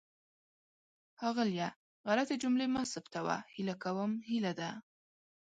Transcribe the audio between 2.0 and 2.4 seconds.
غلطې